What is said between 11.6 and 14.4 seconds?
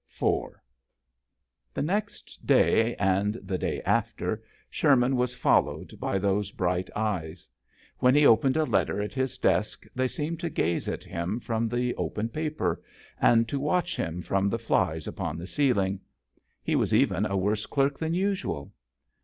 the open paper, and to watch him